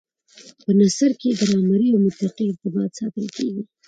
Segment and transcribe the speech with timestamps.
[0.63, 3.63] په نثر کي ګرامري او منطقي ارتباط ساتل کېږي.